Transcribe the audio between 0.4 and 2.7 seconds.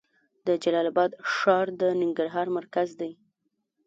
د جلال اباد ښار د ننګرهار